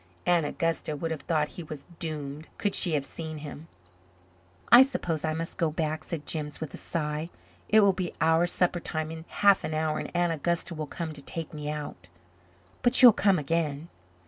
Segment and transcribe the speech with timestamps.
[0.25, 3.67] Aunt Augusta would have thought he was doomed, could she have seen him.
[4.71, 7.29] "I suppose I must go back," said Jims with a sigh.
[7.69, 11.13] "It will be our supper time in half an hour and Aunt Augusta will come
[11.13, 12.07] to take me out."
[12.81, 13.89] "But you'll come again?"